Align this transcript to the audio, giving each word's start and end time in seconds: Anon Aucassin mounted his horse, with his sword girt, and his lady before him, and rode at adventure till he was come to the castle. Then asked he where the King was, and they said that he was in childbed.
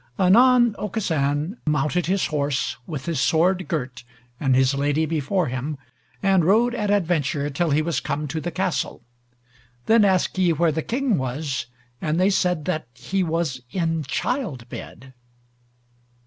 Anon 0.17 0.73
Aucassin 0.79 1.57
mounted 1.67 2.07
his 2.07 2.25
horse, 2.25 2.77
with 2.87 3.05
his 3.05 3.21
sword 3.21 3.67
girt, 3.67 4.03
and 4.39 4.55
his 4.55 4.73
lady 4.73 5.05
before 5.05 5.45
him, 5.45 5.77
and 6.23 6.43
rode 6.43 6.73
at 6.73 6.89
adventure 6.89 7.51
till 7.51 7.69
he 7.69 7.83
was 7.83 7.99
come 7.99 8.27
to 8.29 8.41
the 8.41 8.49
castle. 8.49 9.03
Then 9.85 10.03
asked 10.03 10.37
he 10.37 10.53
where 10.53 10.71
the 10.71 10.81
King 10.81 11.19
was, 11.19 11.67
and 12.01 12.19
they 12.19 12.31
said 12.31 12.65
that 12.65 12.87
he 12.95 13.21
was 13.21 13.61
in 13.69 14.01
childbed. 14.05 15.13